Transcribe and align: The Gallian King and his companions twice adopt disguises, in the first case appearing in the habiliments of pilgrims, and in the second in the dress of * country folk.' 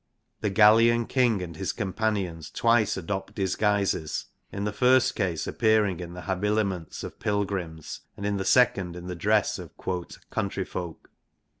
The 0.39 0.49
Gallian 0.49 1.05
King 1.07 1.43
and 1.43 1.55
his 1.55 1.71
companions 1.73 2.49
twice 2.49 2.97
adopt 2.97 3.35
disguises, 3.35 4.25
in 4.51 4.63
the 4.63 4.71
first 4.73 5.13
case 5.13 5.45
appearing 5.45 5.99
in 5.99 6.13
the 6.15 6.23
habiliments 6.23 7.03
of 7.03 7.19
pilgrims, 7.19 8.01
and 8.17 8.25
in 8.25 8.37
the 8.37 8.43
second 8.43 8.95
in 8.95 9.05
the 9.05 9.15
dress 9.15 9.59
of 9.59 9.69
* 9.77 10.31
country 10.31 10.65
folk.' 10.65 11.11